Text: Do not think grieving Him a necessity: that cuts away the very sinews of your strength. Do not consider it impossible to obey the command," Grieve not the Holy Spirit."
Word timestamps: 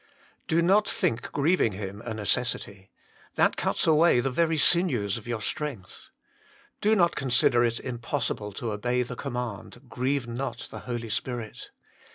Do 0.47 0.63
not 0.63 0.89
think 0.89 1.31
grieving 1.31 1.73
Him 1.73 2.01
a 2.01 2.15
necessity: 2.15 2.89
that 3.35 3.55
cuts 3.55 3.85
away 3.85 4.19
the 4.19 4.31
very 4.31 4.57
sinews 4.57 5.15
of 5.15 5.27
your 5.27 5.41
strength. 5.41 6.09
Do 6.81 6.95
not 6.95 7.15
consider 7.15 7.63
it 7.63 7.79
impossible 7.79 8.51
to 8.53 8.71
obey 8.71 9.03
the 9.03 9.15
command," 9.15 9.81
Grieve 9.89 10.27
not 10.27 10.69
the 10.71 10.79
Holy 10.89 11.09
Spirit." 11.09 11.69